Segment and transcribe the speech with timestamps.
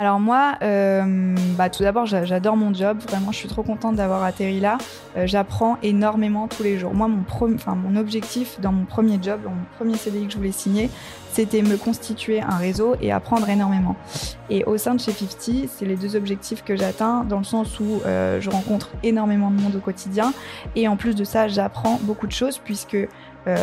[0.00, 2.98] Alors moi, euh, bah tout d'abord, j'adore mon job.
[3.08, 4.76] Vraiment, je suis trop contente d'avoir atterri là.
[5.16, 6.92] Euh, j'apprends énormément tous les jours.
[6.92, 10.90] Moi, mon, objectif dans mon premier job, dans mon premier CDI que je voulais signer,
[11.30, 13.94] c'était me constituer un réseau et apprendre énormément.
[14.50, 17.78] Et au sein de chez 50, c'est les deux objectifs que j'atteins dans le sens
[17.78, 20.32] où euh, je rencontre énormément de monde au quotidien
[20.74, 22.98] et en plus de ça, j'apprends beaucoup de choses puisque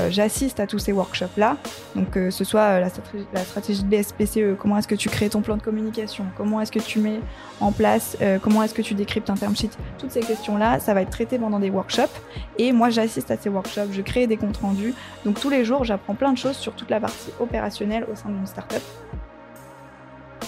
[0.09, 1.57] j'assiste à tous ces workshops-là.
[1.95, 5.09] Donc, euh, ce soit euh, la, stratégie, la, stratégie, de BSPCE, comment est-ce que tu
[5.09, 7.19] crées ton plan de communication, comment est-ce que tu mets
[7.59, 9.71] en place, comment est-ce que tu décryptes un term sheet.
[9.97, 12.19] Toutes ces questions-là, ça va être traité pendant des workshops.
[12.57, 14.93] Et moi, j'assiste à ces workshops, je crée des comptes rendus.
[15.25, 18.29] Donc, tous les jours, j'apprends plein de choses sur toute la partie opérationnelle au sein
[18.29, 18.81] d'une startup.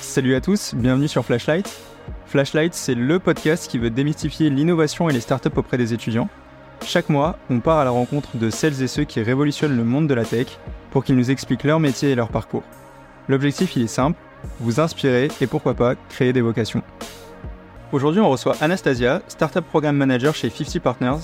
[0.01, 1.71] Salut à tous, bienvenue sur Flashlight.
[2.25, 6.29] Flashlight, c'est le podcast qui veut démystifier l'innovation et les startups auprès des étudiants.
[6.85, 10.07] Chaque mois, on part à la rencontre de celles et ceux qui révolutionnent le monde
[10.07, 10.47] de la tech
[10.91, 12.63] pour qu'ils nous expliquent leur métier et leur parcours.
[13.29, 14.19] L'objectif, il est simple,
[14.59, 16.83] vous inspirer et pourquoi pas créer des vocations.
[17.91, 21.21] Aujourd'hui, on reçoit Anastasia, Startup Program Manager chez 50 Partners.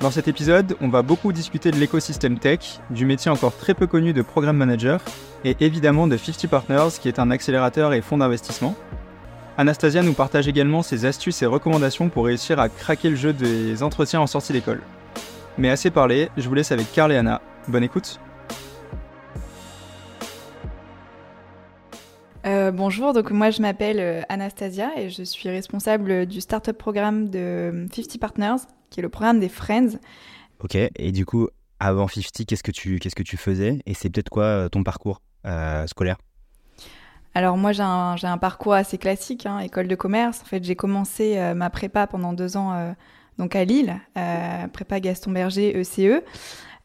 [0.00, 3.88] Dans cet épisode, on va beaucoup discuter de l'écosystème tech, du métier encore très peu
[3.88, 5.00] connu de Program Manager,
[5.44, 8.76] et évidemment de 50 Partners qui est un accélérateur et fonds d'investissement.
[9.60, 13.82] Anastasia nous partage également ses astuces et recommandations pour réussir à craquer le jeu des
[13.82, 14.80] entretiens en sortie d'école.
[15.58, 17.42] Mais assez parlé, je vous laisse avec Carl et Anna.
[17.66, 18.20] Bonne écoute
[22.46, 27.28] euh, bonjour, donc moi je m'appelle euh, Anastasia et je suis responsable du startup programme
[27.28, 29.98] de 50 Partners, qui est le programme des Friends.
[30.60, 31.48] Ok, et du coup,
[31.80, 33.80] avant 50, qu'est-ce que tu, qu'est-ce que tu faisais?
[33.86, 35.20] Et c'est peut-être quoi euh, ton parcours
[35.86, 36.16] scolaire?
[37.38, 40.40] Alors moi j'ai un, parcours assez classique, hein, école de commerce.
[40.42, 42.90] En fait j'ai commencé euh, ma prépa pendant deux ans euh,
[43.38, 46.00] donc à Lille, euh, prépa Gaston Berger ECE.
[46.00, 46.24] E.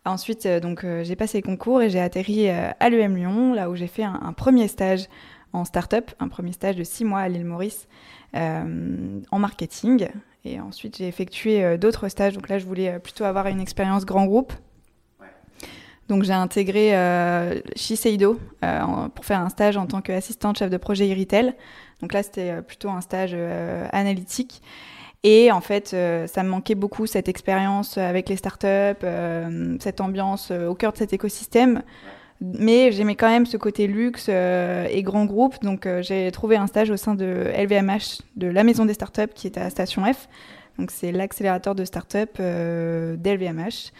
[0.05, 3.87] Ensuite donc j'ai passé les concours et j'ai atterri à l'EM Lyon, là où j'ai
[3.87, 5.07] fait un, premier stage
[5.53, 7.87] en start-up, un premier stage de six mois à l'île Maurice
[8.35, 10.09] en marketing.
[10.45, 12.33] Et ensuite j'ai effectué d'autres stages.
[12.33, 14.53] Donc là je voulais plutôt avoir une expérience grand groupe
[16.09, 20.77] donc j'ai intégré euh, Shiseido euh, pour faire un stage en tant qu'assistante chef de
[20.77, 21.53] projet e-retail.
[22.01, 23.35] Donc là c'était euh, plutôt un stage
[23.91, 24.61] analytique.
[25.25, 25.95] Et en fait,
[26.27, 29.05] ça me manquait beaucoup cette expérience avec les startups,
[29.79, 31.81] cette ambiance au cœur de cet écosystème.
[32.41, 35.55] Mais j'aimais quand même ce côté luxe et grand groupe.
[35.63, 39.47] Donc j'ai trouvé un stage au sein de LVMH, de la maison des startups qui
[39.47, 40.27] est à Station F.
[40.77, 43.93] Donc c'est l'accélérateur de startups d'LVMH.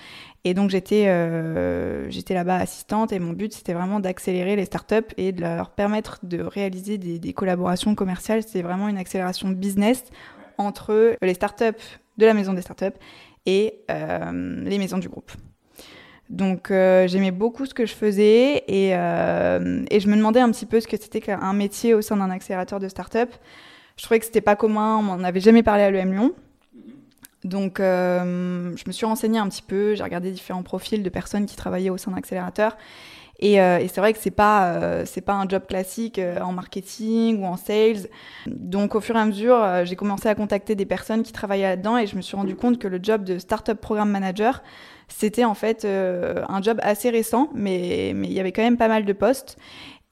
[0.46, 5.32] Et donc j'étais euh, là-bas assistante et mon but c'était vraiment d'accélérer les startups et
[5.32, 8.44] de leur permettre de réaliser des, des collaborations commerciales.
[8.44, 10.04] C'était vraiment une accélération business
[10.58, 12.98] entre les startups de la maison des startups
[13.46, 15.32] et euh, les maisons du groupe.
[16.30, 20.50] Donc euh, j'aimais beaucoup ce que je faisais et, euh, et, je me demandais un
[20.52, 23.34] petit peu ce que c'était qu'un métier au sein d'un accélérateur de startups.
[23.98, 26.34] Je trouvais que c'était pas commun, on n'en avait jamais parlé à l'EM Lyon.
[27.44, 31.46] Donc, euh, je me suis renseignée un petit peu, j'ai regardé différents profils de personnes
[31.46, 32.78] qui travaillaient au sein d'accélérateurs.
[33.40, 36.40] Et, euh, et c'est vrai que c'est pas euh, c'est pas un job classique euh,
[36.40, 38.08] en marketing ou en sales.
[38.48, 41.64] Donc au fur et à mesure, euh, j'ai commencé à contacter des personnes qui travaillaient
[41.64, 44.64] là-dedans et je me suis rendu compte que le job de startup programme manager,
[45.10, 48.88] c'était en fait un job assez récent, mais mais il y avait quand même pas
[48.88, 49.58] mal de postes.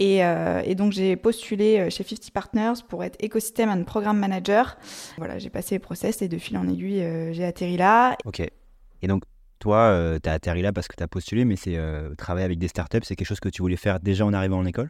[0.01, 4.17] Et, euh, et, donc j'ai postulé euh, chez 50 Partners pour être Ecosystem and Program
[4.17, 4.75] Manager.
[5.19, 8.15] Voilà, j'ai passé les process et de fil en aiguille, euh, j'ai atterri là.
[8.25, 8.39] Ok.
[8.39, 9.21] Et donc
[9.59, 11.77] toi, euh, tu as atterri là parce que tu as postulé, mais c'est
[12.17, 14.65] travailler avec des startups, c'est quelque chose que tu voulais faire déjà en arrivant en
[14.65, 14.89] école?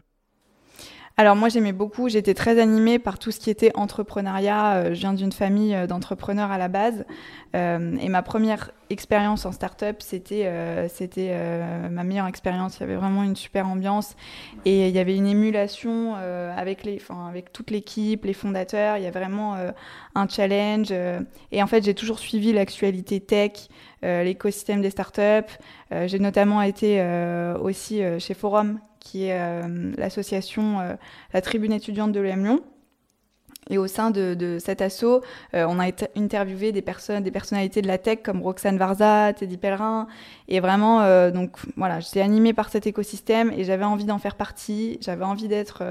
[1.17, 4.75] Alors moi j'aimais beaucoup, j'étais très animée par tout ce qui était entrepreneuriat.
[4.75, 7.05] Euh, je viens d'une famille euh, d'entrepreneurs à la base
[7.55, 10.51] euh, et ma première expérience en start-up c'était
[10.89, 11.33] c'était
[11.89, 12.77] ma meilleure expérience.
[12.77, 14.15] Il y avait vraiment une super ambiance
[14.65, 18.97] et il y avait une émulation avec les, enfin avec toute l'équipe, les fondateurs.
[18.97, 19.55] Il y a vraiment
[20.15, 20.91] un challenge
[21.53, 23.69] et en fait j'ai toujours suivi l'actualité tech,
[24.01, 25.53] l'écosystème des startups.
[25.91, 27.01] j'ai notamment été
[27.61, 30.93] aussi chez Forum qui est euh, l'association, euh,
[31.33, 32.63] la tribune étudiante de l'EM Lyon.
[33.69, 35.21] Et au sein de, cet assaut,
[35.53, 39.57] euh, on a interviewé des personnes, des personnalités de la tech comme Roxane Varza, Teddy
[39.57, 40.07] Pellerin.
[40.47, 44.35] Et vraiment, euh, donc voilà, j'étais animée par cet écosystème et j'avais envie d'en faire
[44.35, 44.97] partie.
[45.01, 45.83] J'avais envie d'être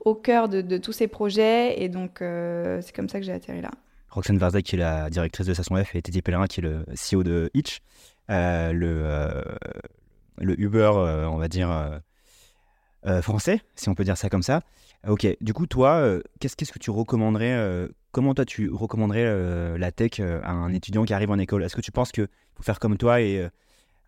[0.00, 1.82] au cœur de, tous ces projets.
[1.82, 3.70] Et donc, c'est comme ça que j'ai atterri là.
[4.10, 6.84] Roxane Varza, qui est la directrice de Station F, et Teddy Pellerin, qui est le
[6.94, 7.80] CEO de Hitch,
[8.28, 9.42] le,
[10.38, 12.00] le Uber, on va dire
[13.06, 14.62] euh, français, si on peut dire ça comme ça.
[15.06, 19.78] Ok, du coup, toi, euh, qu'est-ce, qu'est-ce que tu recommanderais euh, Comment toi, tu recommanderais
[19.78, 21.62] la tech à un étudiant qui arrive en école?
[21.62, 23.46] Est-ce que tu penses qu'il faut faire comme toi et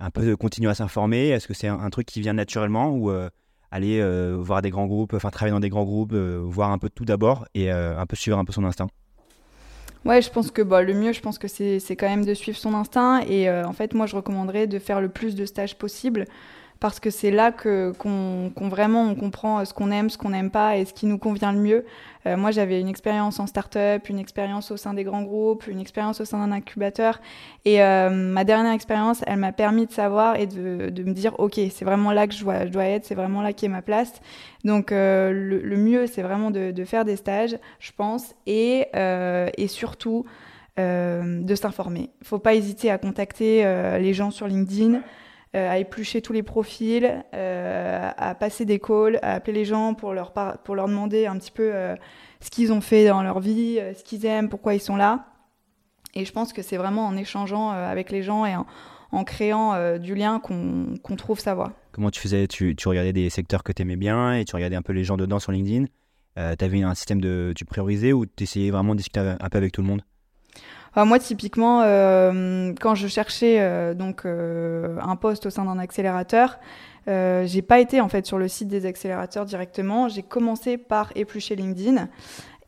[0.00, 1.28] un peu continuer à s'informer?
[1.28, 3.12] Est-ce que c'est un, truc qui vient naturellement ou
[3.70, 4.02] aller
[4.38, 7.46] voir des grands groupes, enfin travailler dans des grands groupes, voir un peu tout d'abord
[7.54, 8.88] et un peu suivre un peu son instinct?
[10.06, 12.58] Ouais, je pense que bah, le mieux, je pense que c'est quand même de suivre
[12.58, 13.20] son instinct.
[13.28, 16.24] Et en fait, moi, je recommanderais de faire le plus de stages possible
[16.80, 20.50] parce que c'est là que qu'on vraiment on comprend ce qu'on aime, ce qu'on n'aime
[20.50, 21.84] pas et ce qui nous convient le mieux.
[22.26, 25.80] Euh, moi, j'avais une expérience en start-up, une expérience au sein des grands groupes, une
[25.80, 27.20] expérience au sein d'un incubateur.
[27.64, 31.38] Et euh, ma dernière expérience, elle m'a permis de savoir et de, de me dire,
[31.38, 33.70] OK, c'est vraiment là que je dois, je dois être, c'est vraiment là qui est
[33.70, 34.20] ma place.
[34.64, 38.86] Donc, euh, le, le, mieux, c'est vraiment de, de, faire des stages, je pense, et,
[38.94, 40.24] et surtout
[40.78, 42.10] de s'informer.
[42.20, 43.64] Il ne faut pas hésiter à contacter
[43.98, 45.02] les gens sur LinkedIn.
[45.56, 49.94] Euh, à éplucher tous les profils, euh, à passer des calls, à appeler les gens
[49.94, 51.96] pour leur, pour leur demander un petit peu euh,
[52.40, 55.26] ce qu'ils ont fait dans leur vie, ce qu'ils aiment, pourquoi ils sont là.
[56.14, 60.14] Et je pense que c'est vraiment en échangeant avec les gens et en, créant du
[60.14, 61.72] lien qu'on trouve sa voie.
[61.90, 62.46] Comment tu faisais?
[62.46, 65.02] Tu, tu, regardais des secteurs que tu aimais bien et tu regardais un peu les
[65.02, 65.86] gens dedans sur LinkedIn?
[66.36, 67.52] Tu avais un système de.
[67.56, 70.02] Tu priorisais ou tu essayais vraiment de discuter un peu avec tout le monde?
[70.96, 76.58] Moi, typiquement, euh, quand je cherchais euh, donc euh, un poste au sein d'un accélérateur,
[77.06, 80.08] j'ai pas été en fait sur le site des accélérateurs directement.
[80.08, 82.08] J'ai commencé par éplucher LinkedIn.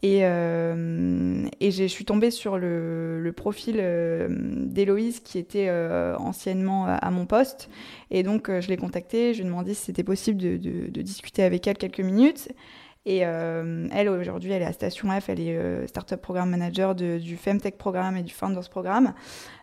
[0.04, 3.76] Et, et je suis tombée sur le, profil
[4.66, 5.70] d'Héloïse qui était
[6.19, 7.70] anciennement à mon poste.
[8.10, 11.69] Et donc, je l'ai contactée, je lui ai demandé si c'était possible de, discuter avec
[11.69, 12.48] elle quelques minutes.
[13.04, 16.94] Et euh, elle, aujourd'hui, elle est à Station F, elle est euh, Startup Program Manager
[16.94, 19.12] du Femtech Programme et du Founders Programme.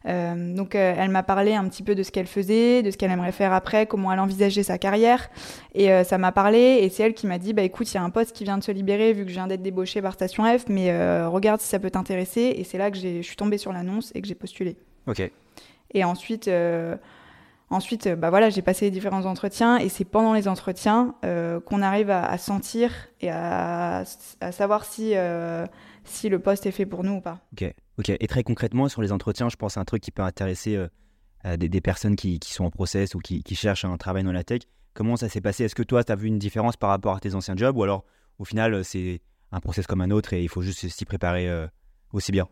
[0.05, 3.11] Euh, donc, elle m'a parlé un petit peu de ce qu'elle faisait, de ce qu'elle
[3.11, 5.29] aimerait faire après, comment elle envisageait sa carrière.
[5.73, 8.03] Et ça m'a parlé, et c'est elle qui m'a dit bah, écoute, il y a
[8.03, 10.43] un poste qui vient de se libérer vu que je viens d'être débauchée par Station
[10.43, 10.91] F, mais
[11.25, 12.53] regarde si ça peut t'intéresser.
[12.57, 14.75] Et c'est là que je suis tombée sur l'annonce et que j'ai postulé.
[15.07, 15.21] Ok.
[15.93, 16.49] Et ensuite.
[17.71, 21.59] Ensuite, euh, bah voilà, j'ai passé les différents entretiens et c'est pendant les entretiens euh,
[21.59, 24.03] qu'on arrive à, sentir et à,
[24.51, 25.67] savoir si, euh,
[26.03, 27.39] si le poste est fait pour nous ou pas.
[27.53, 28.09] Ok, ok.
[28.19, 30.83] Et très concrètement, sur les entretiens, je pense à un truc qui peut intéresser
[31.57, 34.43] des, personnes qui, qui, sont en process ou qui, qui, cherchent un travail dans la
[34.43, 34.61] tech.
[34.95, 35.63] Comment ça s'est passé?
[35.65, 37.83] Est-ce que toi, tu as vu une différence par rapport à tes anciens jobs ou
[37.83, 38.03] alors
[38.39, 39.21] au final, c'est
[39.51, 41.47] un process comme un autre et il faut juste s'y préparer
[42.11, 42.47] aussi bien?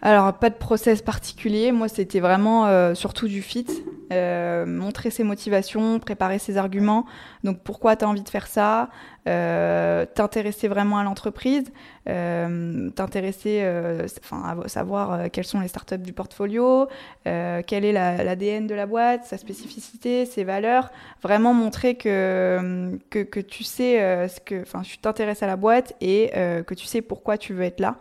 [0.00, 1.72] Alors, pas de process particulier.
[1.72, 3.66] Moi, c'était vraiment euh, surtout du fit.
[4.12, 7.04] Euh, montrer ses motivations, préparer ses arguments.
[7.42, 8.90] Donc, pourquoi tu as envie de faire ça
[9.28, 11.64] euh, T'intéresser vraiment à l'entreprise.
[12.06, 16.88] T'intéresser, à savoir quelles sont les startups du portfolio,
[17.24, 20.90] quel est l'ADN de la boîte, sa spécificité, ses valeurs.
[21.22, 25.92] Vraiment montrer que, que, que tu sais ce que, enfin, tu t'intéresses à la boîte
[26.00, 27.96] et que tu sais pourquoi tu veux être là.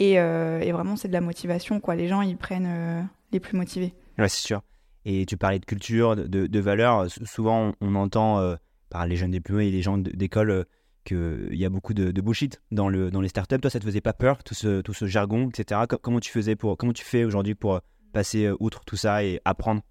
[0.00, 1.80] Euh, et, vraiment, c'est de la motivation.
[1.96, 3.02] Les gens, ils prennent euh,
[3.32, 3.94] les plus motivés.
[4.18, 4.62] Ouais, c'est sûr.
[5.04, 7.06] Et tu parlais de culture, de, de valeurs.
[7.24, 8.56] Souvent, on, entend euh,
[8.88, 10.64] par les jeunes diplômés et les gens d'école
[11.04, 13.58] qu'il y a beaucoup de, de, bullshit dans les startups.
[13.58, 15.82] Toi, ça te faisait pas peur, tout ce, tout ce jargon, etc.
[16.00, 17.80] Comment tu faisais pour, comment tu fais aujourd'hui pour
[18.14, 19.82] passer outre tout ça et apprendre?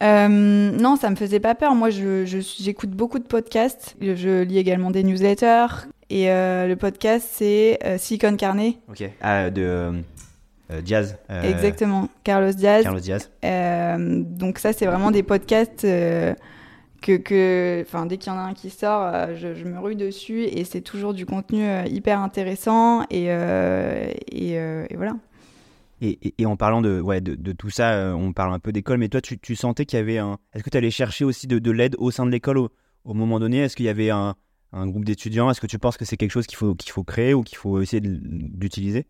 [0.00, 1.74] Non, ça me faisait pas peur.
[1.74, 3.96] Moi, j'écoute je, beaucoup de podcasts.
[4.00, 5.86] Je lis également des newsletters.
[6.10, 8.78] Et euh, le podcast, c'est euh, Silicon Carnet.
[8.88, 9.08] Ok.
[9.20, 11.16] Ah, de euh, Diaz.
[11.44, 12.08] Exactement.
[12.24, 12.82] Carlos Diaz.
[12.82, 13.30] Carlos Diaz.
[13.42, 18.70] donc ça, c'est vraiment des podcasts que, que dès qu'il y en a un qui
[18.70, 23.26] sort, je, je, me rue dessus et c'est toujours du contenu hyper intéressant et,
[24.32, 25.12] et, et voilà.
[26.02, 29.84] Et, en parlant de, tout ça, on parle un peu d'école, mais toi, tu, sentais
[29.84, 30.38] qu'il y avait un.
[30.54, 32.70] Est-ce que tu allais chercher aussi de, de l'aide au sein de l'école au,
[33.04, 33.58] moment donné?
[33.58, 34.34] Est-ce qu'il y avait un,
[34.72, 35.50] groupe d'étudiants?
[35.50, 37.58] Est-ce que tu penses que c'est quelque chose qu'il faut, qu'il faut créer ou qu'il
[37.58, 39.06] faut essayer d'utiliser?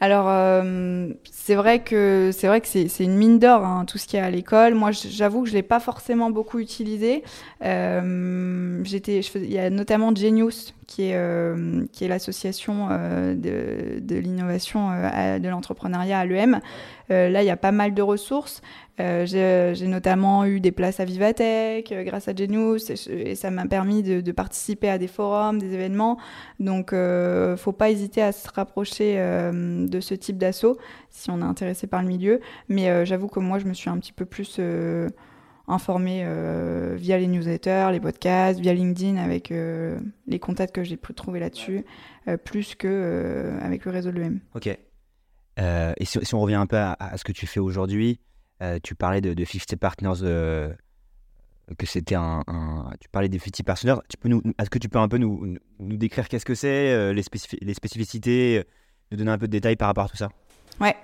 [0.00, 4.06] Alors, euh, c'est vrai que c'est vrai que c'est une mine d'or hein, tout ce
[4.06, 4.74] qu'il y a à l'école.
[4.74, 7.24] Moi, j'avoue que je l'ai pas forcément beaucoup utilisé.
[7.64, 14.88] Euh, j'étais, il y a notamment Genius qui est euh, est l'association de, de l'innovation
[14.90, 16.60] de l'entrepreneuriat à l'EM.
[17.08, 18.62] là, il y a pas mal de ressources.
[18.98, 24.32] J'ai notamment eu des places à Vivatech grâce à Genius et, ça m'a permis de,
[24.32, 26.18] participer à des forums, des événements.
[26.58, 26.92] Donc,
[27.56, 30.78] faut pas hésiter à se rapprocher de ce type d'assaut
[31.10, 32.40] si on est intéressé par le milieu.
[32.68, 35.08] Mais euh, j'avoue que moi, je me suis un petit peu plus euh,
[35.68, 41.14] informée euh, via les newsletters, les podcasts, via LinkedIn avec les contacts que j'ai pu
[41.14, 41.84] trouver là-dessus,
[42.44, 44.40] plus que avec le réseau de l'EM.
[44.54, 44.66] Ok.
[44.66, 48.20] et si, on revient un peu à, ce que tu fais aujourd'hui,
[48.82, 50.74] tu parlais de, de 50 Partners
[51.76, 52.42] que c'était un,
[53.00, 53.96] Tu parlais des 50 partners.
[54.08, 57.22] Tu peux nous, est-ce que tu peux un peu nous, décrire qu'est-ce que c'est, les,
[57.74, 58.64] spécificités,
[59.10, 60.30] nous donner un peu de détails par rapport à tout ça?
[60.80, 60.96] Ouais.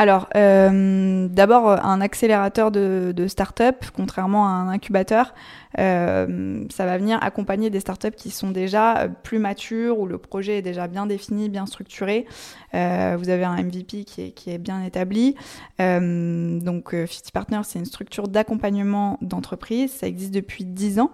[0.00, 5.34] Alors, euh, d'abord, un accélérateur de, de start-up, contrairement à un incubateur,
[5.80, 10.16] euh, ça va venir accompagner des startups qui sont déjà euh, plus matures, où le
[10.16, 12.26] projet est déjà bien défini, bien structuré.
[12.74, 15.34] Euh, vous avez un MVP qui est, bien établi.
[15.80, 19.90] Euh, donc, 50 Partners, c'est une structure d'accompagnement d'entreprise.
[19.90, 21.10] Ça existe depuis 10 ans.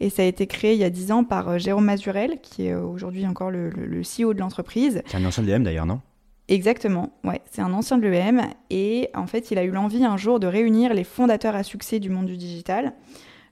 [0.00, 2.74] Et ça a été créé il y a 10 ans par Jérôme Mazurel, qui est
[2.74, 5.02] aujourd'hui encore le, le, CEO de l'entreprise.
[5.06, 6.00] C'est un ancien l'EM d'ailleurs, non?
[6.48, 10.18] Exactement, ouais, c'est un ancien de l'EM et en fait il a eu l'envie un
[10.18, 12.92] jour de réunir les fondateurs à succès du monde du digital.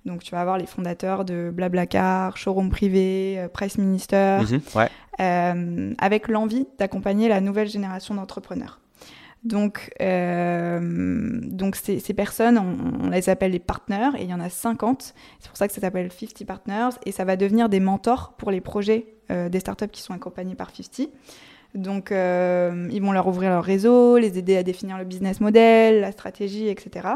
[0.04, 4.88] Donc tu vas avoir les fondateurs de Blablacar, Showroom Privé, euh, Price Minister, Mhm, ouais.
[5.20, 8.80] euh, avec l'envie d'accompagner la nouvelle génération d'entrepreneurs.
[9.44, 14.34] Donc, euh, donc ces, ces personnes, on, on les appelle les partenaires, et il y
[14.34, 15.14] en a 50.
[15.40, 18.50] C'est pour ça que ça s'appelle 50 Partners, et ça va devenir des mentors pour
[18.52, 21.08] les projets euh, des startups qui sont accompagnés par 50.
[21.74, 26.00] Donc, euh, ils vont leur ouvrir leur réseau, les aider à définir le business model,
[26.00, 27.08] la stratégie, etc.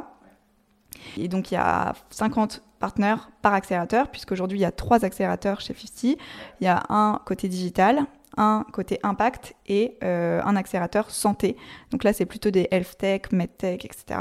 [1.18, 5.60] Et donc, il y a 50 partenaires par accélérateur, puisqu'aujourd'hui, il y a trois accélérateurs
[5.60, 6.18] chez 50.
[6.60, 8.06] Il y a un côté digital,
[8.38, 11.56] un côté impact et euh, un accélérateur santé.
[11.90, 14.20] Donc là, c'est plutôt des health tech, medtech, etc.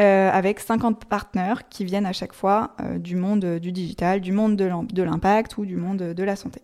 [0.00, 4.56] Euh, avec 50 partenaires qui viennent à chaque fois du monde du digital, du monde
[4.56, 6.62] de l'impact ou du monde de la santé.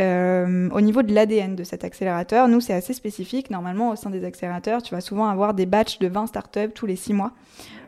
[0.00, 3.50] Euh, au niveau de l'ADN de cet accélérateur, nous, c'est assez spécifique.
[3.50, 6.86] Normalement, au sein des accélérateurs, tu vas souvent avoir des batchs de 20 startups tous
[6.86, 7.32] les 6 mois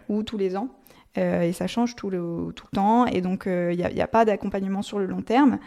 [0.08, 0.68] ou tous les ans.
[1.18, 3.06] Euh, et ça change tout le, tout le temps.
[3.06, 5.58] Et donc, il euh, n'y a, a, pas d'accompagnement sur le long terme.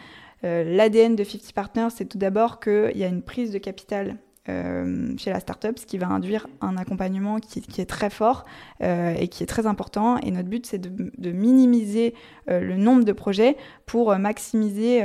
[0.42, 4.18] L'ADN de 50 Partners, c'est tout d'abord qu'il y a une prise de capital
[4.50, 8.44] euh, chez la startup, ce qui va induire un accompagnement qui, est très fort
[8.82, 10.18] euh, et qui est très important.
[10.18, 12.12] Et notre but, c'est de, minimiser
[12.50, 15.02] euh, le nombre de projets pour maximiser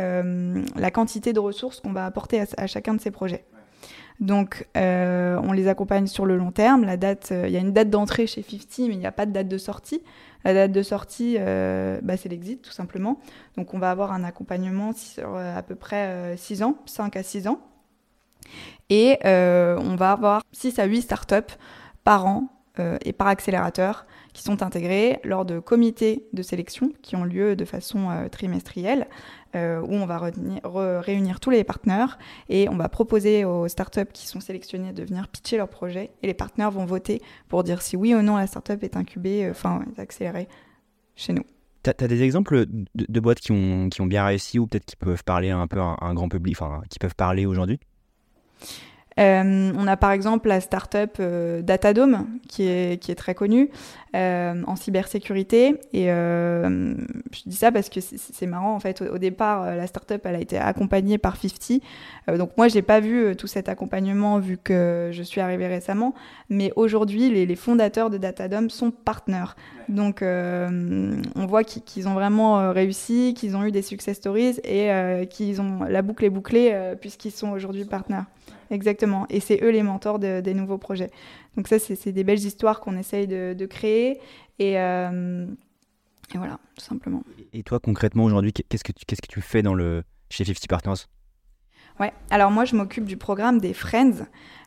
[0.75, 3.45] la quantité de ressources qu'on va apporter à, chacun de ces projets.
[4.19, 6.83] Donc, on les accompagne sur le long terme.
[6.83, 9.47] Il y a une date d'entrée chez 50, mais il n'y a pas de date
[9.47, 10.01] de sortie.
[10.43, 13.19] La date de sortie, bah, c'est l'exit, tout simplement.
[13.55, 17.47] Donc, on va avoir un accompagnement sur à peu près 6 ans, 5 à 6
[17.47, 17.61] ans.
[18.89, 21.55] Et euh, on va avoir 6 à 8 startups
[22.03, 27.15] par an euh, et par accélérateur qui sont intégrés lors de comités de sélection qui
[27.15, 29.07] ont lieu de façon euh, trimestrielle,
[29.55, 30.31] euh, où on va
[31.01, 35.27] réunir, tous les partenaires et on va proposer aux startups qui sont sélectionnés de venir
[35.27, 38.47] pitcher leur projet et les partenaires vont voter pour dire si oui ou non la
[38.47, 40.47] startup est incubée, enfin est accélérée
[41.15, 41.43] chez nous.
[41.83, 45.49] Tu as, des exemples de, boîtes qui ont bien réussi ou peut-être qui peuvent parler
[45.49, 47.79] un peu à un grand public, enfin qui peuvent parler aujourd'hui?
[49.19, 53.69] Euh, on a par exemple la startup euh, Datadome qui est, qui est très connue
[54.15, 55.75] euh, en cybersécurité.
[55.93, 56.95] Et euh,
[57.31, 59.01] je dis ça parce que c'est marrant en fait.
[59.01, 61.81] Au, au, départ, la startup elle a été accompagnée par 50.
[62.29, 66.15] Euh, donc moi, j'ai pas vu tout cet accompagnement vu que je suis arrivée récemment.
[66.49, 69.55] Mais aujourd'hui, les, les, fondateurs de Datadome sont partenaires.
[69.89, 75.61] Donc on voit qu'ils ont vraiment réussi, qu'ils ont eu des success stories et qu'ils
[75.61, 78.25] ont la boucle est bouclée puisqu'ils sont aujourd'hui partenaires.
[78.69, 79.25] Exactement.
[79.29, 81.09] Et c'est eux les mentors de, des nouveaux projets.
[81.57, 84.19] Donc ça, c'est des belles histoires qu'on essaye de, de, créer.
[84.59, 85.45] Et, euh,
[86.33, 87.23] et, voilà, tout simplement.
[87.53, 90.67] Et toi, concrètement, aujourd'hui, qu'est-ce que, tu, qu'est-ce que tu fais dans le, chez 50
[90.67, 91.05] Partners?
[91.99, 94.25] Ouais, alors moi, je m'occupe du programme des Friends.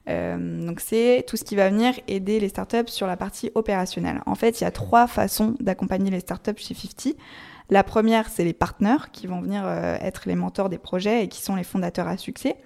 [0.08, 4.20] Euh, donc c'est tout ce qui va venir aider les startups sur la partie opérationnelle.
[4.26, 7.16] En fait, il y a trois façons d'accompagner les startups chez 50.
[7.70, 11.28] La première, c'est les partenaires qui vont venir euh, être les mentors des projets et
[11.28, 12.56] qui sont les fondateurs à succès.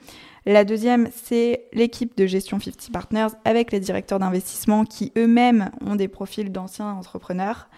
[0.49, 5.97] La deuxième, c'est l'équipe de gestion 50 Partners avec les directeurs d'investissement qui eux-mêmes ont
[5.97, 7.69] des profils d'anciens entrepreneurs.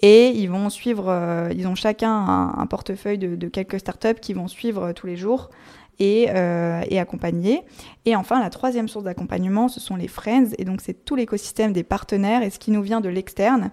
[0.00, 2.12] Et ils vont suivre, euh, ils ont chacun
[2.56, 5.50] un, portefeuille de, de, quelques startups qui vont suivre tous les jours
[5.98, 7.62] et, euh, et, accompagner.
[8.04, 10.48] Et enfin, la troisième source d'accompagnement, ce sont les friends.
[10.58, 13.70] Et donc, c'est tout l'écosystème des partenaires et ce qui nous vient de l'externe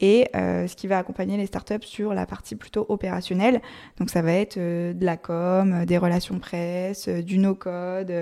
[0.00, 3.60] et euh, ce qui va accompagner les startups sur la partie plutôt opérationnelle.
[3.98, 8.12] Donc, ça va être euh, de la com, des relations presse, du no-code,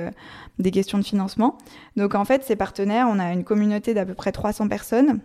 [0.58, 1.58] des questions de financement.
[1.96, 5.20] Donc, en fait, ces partenaires, on a une communauté d'à peu près 300 personnes,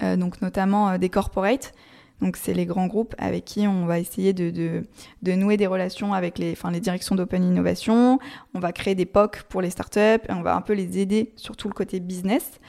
[0.00, 1.72] donc notamment des corporates.
[2.20, 4.82] Donc, c'est les grands groupes avec qui on va essayer de,
[5.22, 8.18] nouer des relations avec les, enfin, les directions d'Open Innovation.
[8.54, 11.32] On va créer des POC pour les startups et on va un peu les aider
[11.36, 12.60] sur tout le côté business.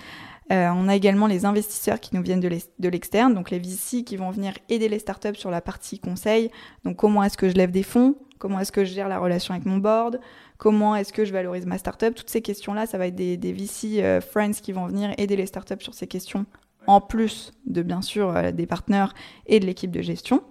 [0.51, 4.15] Euh, on a également les investisseurs qui nous viennent de l'externe, donc les VC qui
[4.15, 6.51] vont venir aider les startups sur la partie conseil.
[6.83, 8.15] Donc, comment est-ce que je lève des fonds?
[8.37, 10.19] Comment est-ce que je gère la relation avec mon board?
[10.57, 12.13] Comment est-ce que je valorise ma startup?
[12.13, 15.35] Toutes ces questions-là, ça va être des, des VC euh, friends qui vont venir aider
[15.35, 16.45] les startups sur ces questions
[16.87, 19.13] en plus de bien sûr euh, des partenaires
[19.47, 20.43] et de l'équipe de gestion.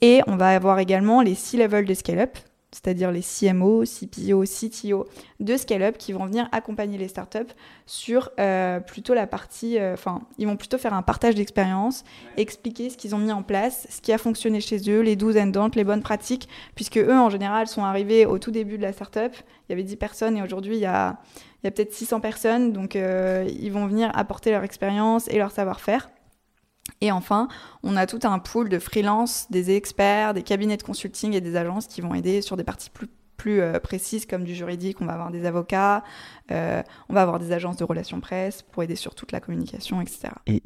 [0.00, 2.38] Et on va avoir également les six levels de scale-up.
[2.72, 5.06] C'est-à-dire les CMO, CPO, CTO
[5.40, 7.52] de scale-up qui vont venir accompagner les startups
[7.86, 12.04] sur euh, plutôt la partie, euh, enfin, ils vont plutôt faire un partage d'expérience,
[12.36, 15.36] expliquer ce qu'ils ont mis en place, ce qui a fonctionné chez eux, les do's
[15.36, 18.82] and don'ts, les bonnes pratiques, puisque eux, en général, sont arrivés au tout début de
[18.82, 19.34] la startup.
[19.68, 21.18] Il y avait 10 personnes et aujourd'hui, il y a,
[21.62, 25.38] il y a peut-être 600 personnes, donc euh, ils vont venir apporter leur expérience et
[25.38, 26.08] leur savoir-faire.
[27.00, 27.48] Et enfin,
[27.82, 31.56] on a tout un pool de freelance, des experts, des cabinets de consulting et des
[31.56, 35.00] agences qui vont aider sur des parties plus, plus euh, précises comme du juridique.
[35.00, 36.04] On va avoir des avocats,
[36.50, 40.02] euh, on va avoir des agences de relations presse pour aider sur toute la communication,
[40.02, 40.28] etc.
[40.46, 40.60] Et,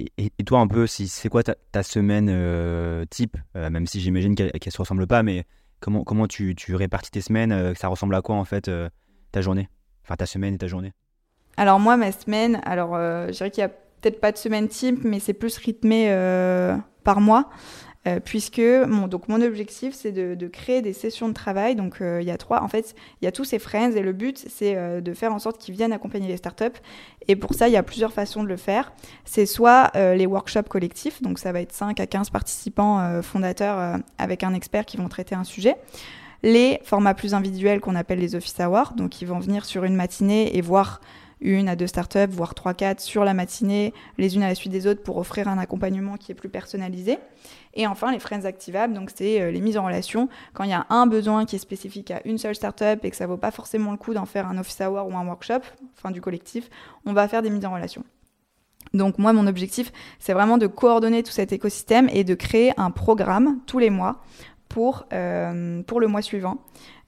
[0.44, 4.70] toi, un peu, si, c'est quoi ta, semaine euh, type Même si j'imagine qu'elle ne
[4.70, 5.44] se ressemble pas, mais
[5.78, 8.68] comment, comment tu, tu répartis tes semaines Ça ressemble à quoi en fait
[9.30, 9.68] ta journée?
[10.02, 10.92] Enfin, ta semaine et ta journée?
[11.56, 13.70] Alors moi, ma semaine, alors je dirais qu'il y a
[14.04, 17.48] peut-être pas de semaine type, mais c'est plus rythmé euh, par mois.
[18.06, 19.08] Euh, puisque mon,
[19.40, 21.74] objectif c'est de, créer des sessions de travail.
[21.74, 24.02] Donc euh, il y a trois, en fait, il y a tous ces friends et
[24.02, 26.78] le but c'est de faire en sorte qu'ils viennent accompagner les startups.
[27.28, 28.92] Et pour ça, il y a plusieurs façons de le faire.
[29.24, 34.42] C'est soit les workshops collectifs, donc ça va être 5 à 15 participants fondateurs avec
[34.42, 35.76] un expert qui vont traiter un sujet.
[36.42, 39.96] Les formats plus individuels qu'on appelle les office hours, donc ils vont venir sur une
[39.96, 41.00] matinée et voir
[41.44, 44.72] une à deux startups, voire trois, quatre sur la matinée, les unes à la suite
[44.72, 47.18] des autres pour offrir un accompagnement qui est plus personnalisé.
[47.74, 50.28] Et enfin, les friends activables, donc c'est euh, les mises en relation.
[50.54, 53.16] Quand il y a un besoin qui est spécifique à une seule startup et que
[53.16, 55.60] ça vaut pas forcément le coup d'en faire un office hour ou un workshop,
[55.96, 56.70] enfin du collectif,
[57.04, 58.04] on va faire des mises en relation.
[58.94, 62.90] Donc moi, mon objectif, c'est vraiment de coordonner tout cet écosystème et de créer un
[62.90, 64.22] programme tous les mois
[64.68, 66.58] pour, euh, pour le mois suivant.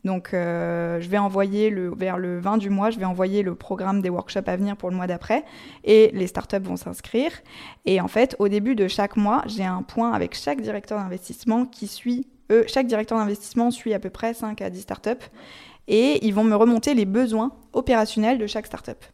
[0.06, 4.00] Donc, euh, je vais envoyer vers le 20 du mois, je vais envoyer le programme
[4.00, 5.44] des workshops à venir pour le mois d'après
[5.82, 7.32] et les startups vont s'inscrire.
[7.86, 11.66] Et en fait, au début de chaque mois, j'ai un point avec chaque directeur d'investissement
[11.66, 15.26] qui suit, eux, chaque directeur d'investissement suit à peu près 5 à 10 startups
[15.88, 19.04] et ils vont me remonter les besoins opérationnels de chaque startup.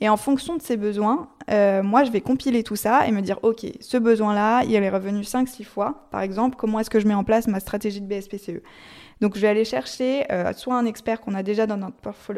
[0.00, 3.20] Et en fonction de ces besoins, euh, moi, je vais compiler tout ça et me
[3.20, 7.06] dire, OK, ce besoin-là, il est revenu 5-6 fois, par exemple, comment est-ce que je
[7.06, 8.62] mets en place ma stratégie de BSPCE
[9.20, 11.96] donc je vais aller chercher euh, soit un expert qu'on a déjà dans notre,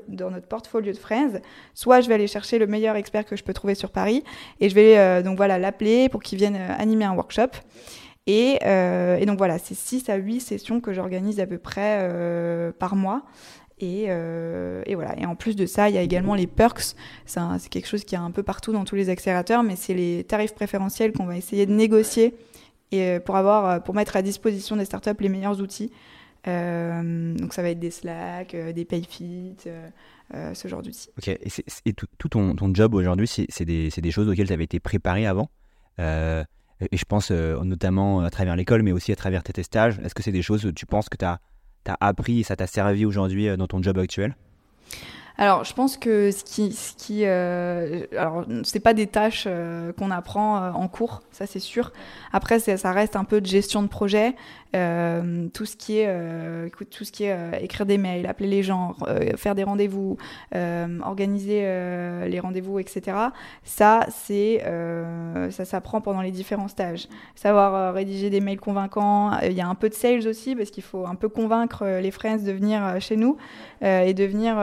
[0.09, 1.41] dans portfolio de Friends,
[1.75, 4.25] soit je vais aller chercher le meilleur expert que je peux trouver sur Paris
[4.61, 7.51] et je vais euh, donc voilà l'appeler pour qu'il vienne euh, animer un workshop.
[8.29, 12.09] Et, et donc voilà, c'est 6 à 8 sessions que j'organise à peu près
[12.79, 13.23] par mois.
[13.81, 15.19] Et, et, voilà.
[15.19, 16.95] Et en plus de ça, il y a également les perks.
[17.27, 20.23] C'est quelque chose qui est un peu partout dans tous les accélérateurs, mais c'est les
[20.23, 22.37] tarifs préférentiels qu'on va essayer de négocier
[22.93, 25.91] et pour avoir, pour mettre à disposition des startups les meilleurs outils.
[26.49, 31.09] Euh, donc ça va être des Slack, euh, des Payfit, euh, ce genre d'outils.
[31.19, 35.51] Ok, et, tout, ton, job aujourd'hui, c'est des, choses auxquelles tu avais été préparé avant
[35.99, 40.01] et je pense notamment à travers l'école, mais aussi à travers tes stages.
[40.01, 41.39] Est-ce que c'est des choses que tu penses que tu as,
[42.01, 44.37] appris et ça t'a servi aujourd'hui dans ton job actuel?
[45.39, 50.11] Alors, je pense que ce qui, ce euh, alors c'est pas des tâches euh, qu'on
[50.11, 51.93] apprend euh, en cours, ça c'est sûr.
[52.33, 54.35] Après, ça reste un peu de gestion de projet,
[54.73, 58.97] tout ce qui est, écoute, tout ce qui est écrire des mails, appeler les gens,
[59.37, 60.17] faire des rendez-vous,
[61.05, 61.61] organiser
[62.27, 63.19] les rendez-vous, etc.
[63.65, 64.65] Ça, c'est,
[65.51, 67.09] ça s'apprend pendant les différents stages.
[67.35, 69.39] Savoir rédiger des mails convaincants.
[69.43, 72.11] Il y a un peu de sales aussi parce qu'il faut un peu convaincre les
[72.11, 73.37] friends de venir chez nous
[73.83, 74.57] et de venir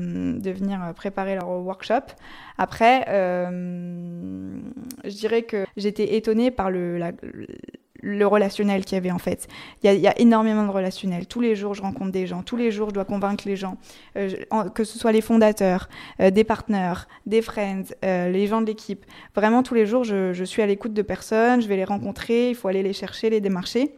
[0.00, 2.14] de venir préparer leur workshop.
[2.58, 4.58] Après, euh,
[5.04, 6.98] je dirais que j'étais étonnée par le,
[8.02, 9.48] le relationnel qu'il y avait en fait.
[9.82, 11.26] Il y, a, énormément de relationnel.
[11.26, 12.42] Tous les jours, je rencontre des gens.
[12.42, 13.76] Tous les jours, je dois convaincre les gens,
[14.16, 14.30] euh,
[14.74, 15.88] que ce soit les fondateurs,
[16.20, 19.04] euh, des partenaires, des friends, les gens de l'équipe.
[19.34, 21.62] Vraiment, tous les jours, je, je suis à l'écoute de personnes.
[21.62, 22.50] Je vais les rencontrer.
[22.50, 23.92] Il faut aller les chercher, les démarcher.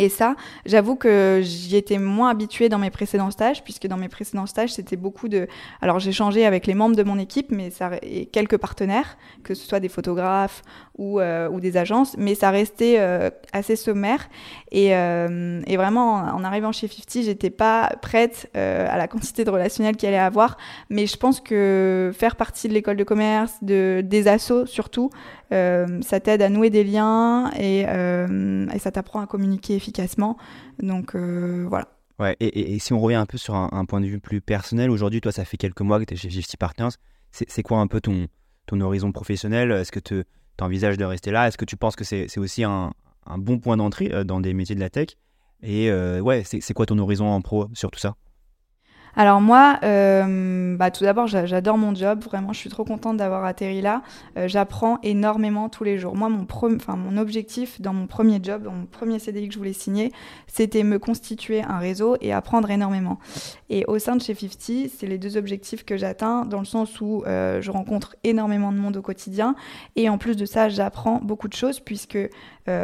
[0.00, 0.34] Et ça,
[0.64, 4.72] j'avoue que j'y étais moins habituée dans mes précédents stages, puisque dans mes précédents stages,
[4.72, 5.46] c'était beaucoup de...
[5.82, 9.66] Alors j'ai avec les membres de mon équipe, mais ça et quelques partenaires, que ce
[9.66, 10.62] soit des photographes
[11.00, 14.28] ou, euh, ou des agences, mais ça restait euh, assez sommaire.
[14.70, 19.96] Et, euh, vraiment, en arrivant chez 50, j'étais pas prête à la quantité de relationnel
[19.96, 20.58] qu'il allait avoir,
[20.90, 25.10] mais je pense que faire partie de l'école de commerce, de, des assos surtout,
[25.50, 27.86] ça t'aide à nouer des liens et,
[28.78, 30.36] ça t'apprend à communiquer efficacement.
[30.80, 31.88] Donc voilà.
[32.18, 35.22] Ouais, et, si on revient un peu sur un, point de vue plus personnel, aujourd'hui,
[35.22, 36.96] toi, ça fait quelques mois que tu es chez 50 Partners.
[37.30, 38.26] C'est quoi un peu ton,
[38.66, 39.72] ton horizon professionnel?
[39.72, 40.24] Est-ce que tu
[40.62, 41.48] envisages de rester là?
[41.48, 42.92] Est-ce que tu penses que c'est aussi un,
[43.26, 45.08] un, bon point d'entrée dans des métiers de la tech?
[45.62, 48.16] Et ouais, c'est quoi ton horizon en pro sur tout ça?
[49.16, 52.22] Alors moi, euh, bah, tout d'abord, j'adore mon job.
[52.22, 54.02] Vraiment, je suis trop contente d'avoir atterri là.
[54.36, 56.16] Euh, j'apprends énormément tous les jours.
[56.16, 60.12] Moi, mon, objectif dans mon premier job, mon premier CDI que je voulais signer,
[60.46, 63.18] c'était me constituer un réseau et apprendre énormément.
[63.68, 67.00] Et au sein de chez 50, c'est les deux objectifs que j'atteins dans le sens
[67.00, 69.54] où euh, je rencontre énormément de monde au quotidien.
[69.96, 72.18] Et en plus de ça, j'apprends beaucoup de choses puisque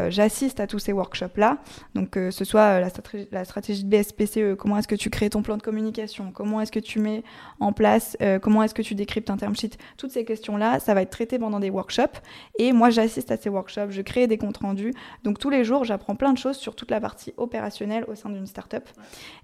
[0.08, 1.58] j'assiste à tous ces workshops-là.
[1.94, 2.88] Donc, que ce soit la
[3.30, 6.72] la stratégie de BSPCE, comment est-ce que tu crées ton plan de communication, comment est-ce
[6.72, 7.22] que tu mets
[7.60, 10.94] en place, euh, comment est-ce que tu décryptes un term sheet, toutes ces questions-là, ça
[10.94, 12.18] va être traité pendant des workshops.
[12.58, 14.92] Et moi, j'assiste à ces workshops, je crée des comptes rendus.
[15.24, 18.30] Donc tous les jours, j'apprends plein de choses sur toute la partie opérationnelle au sein
[18.30, 18.88] d'une startup.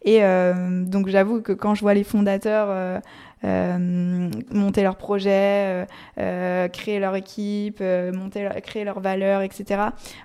[0.02, 3.00] Et euh, donc j'avoue que quand je vois les fondateurs
[3.44, 9.80] euh, monter leur projet, créer leur équipe, monter, créer leurs valeurs, etc.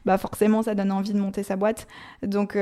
[0.05, 1.87] Bah forcément, ça donne envie de monter sa boîte.
[2.21, 2.61] Donc moi,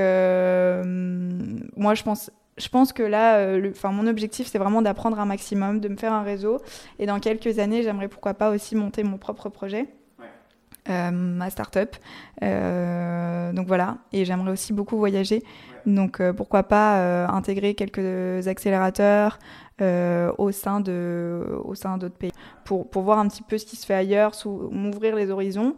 [1.93, 5.89] je pense je pense que là, euh, mon objectif, c'est vraiment d'apprendre un maximum, de
[5.89, 6.61] me faire un réseau.
[6.99, 9.87] Et dans quelques années, j'aimerais pourquoi pas aussi monter mon propre projet,
[10.89, 11.95] euh, ma start-up.
[12.43, 13.97] Euh, donc voilà.
[14.13, 15.43] Et j'aimerais aussi beaucoup voyager.
[15.85, 19.37] Donc pourquoi pas intégrer quelques accélérateurs
[19.79, 22.31] au sein de, au sein d'autres pays
[22.63, 24.31] pour, pour voir un petit peu ce qui se fait ailleurs,
[24.71, 25.75] m'ouvrir les horizons.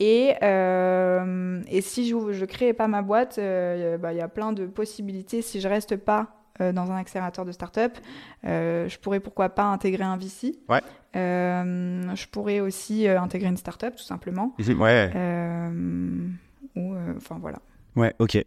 [0.00, 4.28] Et, euh, et si je ne crée pas ma boîte, euh, bah, il y a
[4.28, 5.42] plein de possibilités.
[5.42, 7.92] Si je reste pas euh, dans un accélérateur de start-up,
[8.42, 10.58] je pourrais pourquoi pas intégrer un VC.
[10.70, 10.80] Ouais.
[11.14, 14.56] je pourrais aussi intégrer une start-up, tout simplement.
[14.78, 15.12] Ouais.
[16.76, 17.58] ou, enfin, voilà.
[17.94, 18.42] Ouais, ok.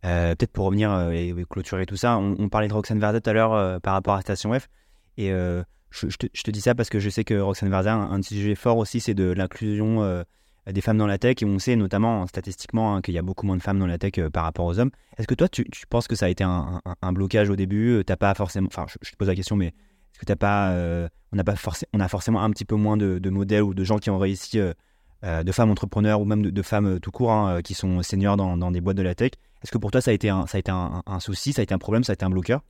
[0.00, 3.80] Peut-être pour revenir et, clôturer tout ça, on, parlait de Roxane Verdet tout à l'heure
[3.82, 4.70] par rapport à Station F.
[5.18, 8.10] Et je, te, je, te, dis ça parce que je sais que Roxane Verdet, un,
[8.10, 10.24] un sujet fort aussi, c'est de l'inclusion
[10.72, 13.46] des femmes dans la tech et on sait notamment statistiquement hein, qu'il y a beaucoup
[13.46, 14.90] moins de femmes dans la tech euh, par rapport aux hommes.
[15.16, 16.80] Est-ce que toi, tu, penses que ça a été un,
[17.12, 20.18] blocage au début euh, T'as pas forcément, enfin, je, te pose la question, mais est-ce
[20.18, 22.96] que t'as pas, euh, on n'a pas forcément, on a forcément un petit peu moins
[22.96, 27.00] de, modèles ou de gens qui ont réussi, de femmes entrepreneurs ou même de, femmes
[27.00, 29.32] tout court hein, qui sont seniors dans, des boîtes de la tech?
[29.62, 31.62] Est-ce que pour toi, ça a été un, ça a été un, souci, ça a
[31.62, 32.62] été un problème, ça a été un bloqueur?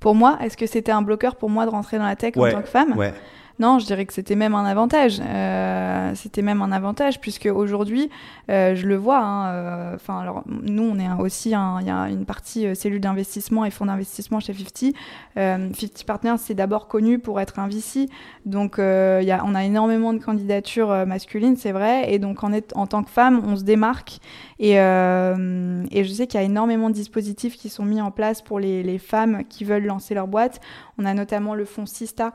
[0.00, 2.50] Pour moi, est-ce que c'était un bloqueur pour moi de rentrer dans la tech en
[2.50, 2.96] tant que femme?
[2.96, 3.12] ouais.
[3.58, 5.20] Non, je dirais que c'était même un avantage.
[5.24, 8.10] Euh, c'était même un avantage puisque aujourd'hui,
[8.50, 9.18] euh, je le vois.
[9.18, 14.40] Hein, euh, enfin, alors nous, on est aussi, une partie cellule d'investissement et fonds d'investissement
[14.40, 14.94] chez 50.
[15.36, 18.08] 50 Partners, c'est d'abord connu pour être un VC,
[18.44, 23.42] donc on a énormément de candidatures masculines, c'est vrai, et donc en, tant que femme,
[23.44, 24.18] on se démarque.
[24.58, 28.60] Et, je sais qu'il y a énormément de dispositifs qui sont mis en place pour
[28.60, 30.60] les, les femmes qui veulent lancer leur boîte.
[30.98, 32.32] On a notamment le fonds Sista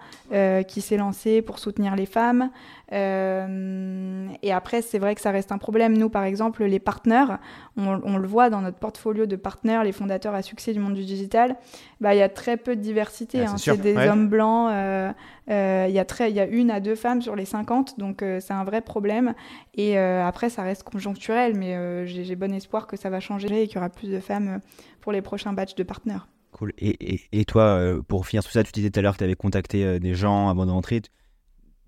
[0.67, 1.11] qui s'est lancé
[1.41, 2.50] pour soutenir les femmes.
[2.91, 5.97] Euh, et après, c'est vrai que ça reste un problème.
[5.97, 7.39] Nous, par exemple, les partenaires,
[7.78, 11.06] on, le voit dans notre portfolio de partenaires, les fondateurs à succès du monde du
[11.06, 11.56] digital,
[12.02, 13.41] bah, il y a très peu de diversité.
[13.41, 13.58] Hein.
[13.58, 14.71] c'est des hommes blancs.
[14.71, 15.12] Euh,
[15.50, 18.63] euh, il y, y a une à deux femmes sur les 50, donc c'est un
[18.63, 19.34] vrai problème.
[19.76, 23.76] Et après, ça reste conjoncturel, mais j'ai bon espoir que ça va changer et qu'il
[23.76, 24.60] y aura plus de femmes
[25.00, 26.28] pour les prochains batchs de partenaires.
[26.51, 26.73] Cool.
[26.77, 29.23] Et, et, toi, euh, pour finir tout ça, tu disais tout à l'heure que tu
[29.23, 31.01] avais contacté euh, des gens avant d'entrer.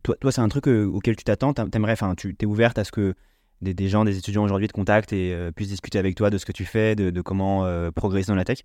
[0.04, 1.54] Toi, toi c'est un truc euh, auquel tu t'attends?
[1.54, 3.14] T'aimerais, enfin, tu es ouverte à ce que
[3.62, 6.46] des, des gens, des étudiants aujourd'hui te contactent et puissent discuter avec toi de ce
[6.46, 8.64] que tu fais, de, de comment progresser dans la tech?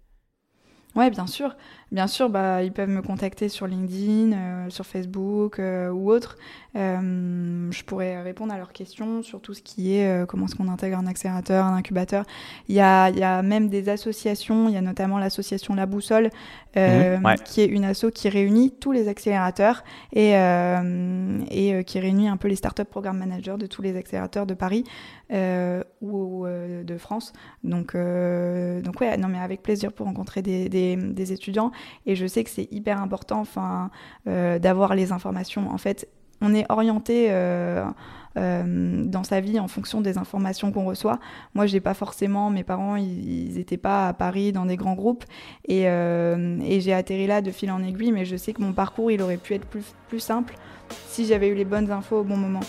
[0.96, 1.54] Ouais, bien sûr.
[1.90, 6.36] Bien sûr, bah, ils peuvent me contacter sur LinkedIn, euh, sur Facebook euh, ou autre.
[6.76, 10.68] Euh, je pourrais répondre à leurs questions sur tout ce qui est comment est-ce qu'on
[10.68, 12.26] intègre un accélérateur, un incubateur.
[12.68, 15.86] Il y a, il y a même des associations, il y a notamment l'association La
[15.86, 16.30] Boussole,
[16.76, 20.32] mhm, qui est une asso qui réunit tous les accélérateurs et,
[21.50, 24.84] et qui réunit un peu les startup programme managers de tous les accélérateurs de Paris
[26.00, 27.32] ou de France.
[27.64, 31.72] Donc, donc ouais, non mais avec plaisir pour rencontrer des, des, des étudiants
[32.06, 33.90] et je sais que c'est hyper important enfin,
[34.26, 35.70] euh, d'avoir les informations.
[35.70, 36.08] En fait,
[36.40, 37.84] on est orienté euh,
[38.36, 41.18] euh, dans sa vie en fonction des informations qu'on reçoit.
[41.54, 45.24] Moi, j'ai pas forcément, mes parents, ils n'étaient pas à Paris dans des grands groupes
[45.66, 45.82] et,
[46.80, 49.36] j'ai atterri là de fil en aiguille, mais je sais que mon parcours, il aurait
[49.36, 50.54] pu être plus, plus simple
[51.08, 52.60] si j'avais eu les bonnes infos au bon moment.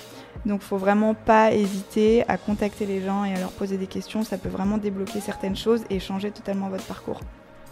[0.46, 4.24] Donc, faut vraiment pas hésiter à contacter les gens et à leur poser des questions.
[4.24, 7.22] Ça peut vraiment débloquer certaines choses et changer totalement votre parcours.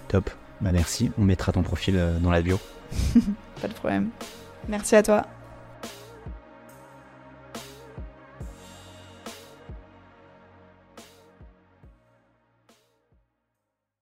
[0.07, 0.29] Top.
[0.61, 2.59] Bah merci, on mettra ton profil euh, dans la bio.
[3.61, 4.09] Pas de problème.
[4.67, 5.25] Merci à toi.